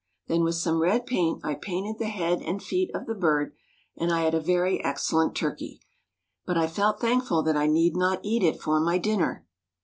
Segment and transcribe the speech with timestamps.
[0.25, 3.53] Then with some red paint I painted the head and feet of the bird,
[3.95, 5.79] and I had a very excellent turkey,
[6.43, 9.45] but I felt thankful that I need not eat it for my dinner.